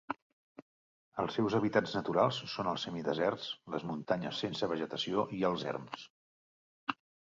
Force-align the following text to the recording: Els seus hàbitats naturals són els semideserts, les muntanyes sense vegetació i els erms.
Els 1.23 1.37
seus 1.39 1.57
hàbitats 1.57 1.93
naturals 1.99 2.41
són 2.55 2.71
els 2.73 2.87
semideserts, 2.89 3.53
les 3.77 3.89
muntanyes 3.93 4.43
sense 4.49 4.75
vegetació 4.77 5.31
i 5.43 5.47
els 5.55 5.71
erms. 5.75 6.13